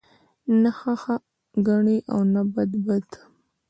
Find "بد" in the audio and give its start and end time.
2.53-2.71, 2.85-3.07